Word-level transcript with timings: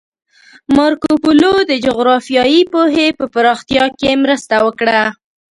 مارکوپولو 0.75 1.53
د 1.69 1.71
جغرافیایي 1.85 2.61
پوهې 2.71 3.07
په 3.19 3.25
پراختیا 3.33 3.85
کې 3.99 4.11
مرسته 4.23 4.55
وکړه. 4.65 5.01